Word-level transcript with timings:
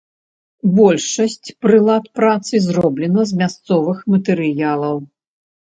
Большасць 0.77 1.51
прылад 1.65 2.09
працы 2.21 2.63
зроблена 2.67 3.21
з 3.35 3.45
мясцовых 3.45 3.97
матэрыялаў. 4.17 4.95